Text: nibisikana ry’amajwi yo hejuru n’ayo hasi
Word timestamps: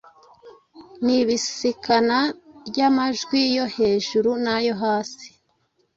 nibisikana 1.05 2.19
ry’amajwi 2.67 3.39
yo 3.55 3.65
hejuru 3.75 4.29
n’ayo 4.43 4.73
hasi 4.83 5.27